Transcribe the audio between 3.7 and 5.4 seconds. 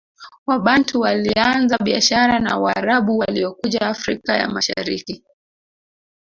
Afrika ya Mashariki